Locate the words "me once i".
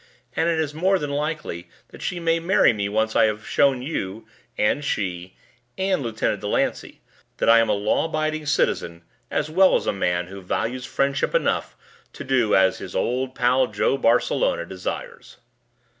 2.73-3.25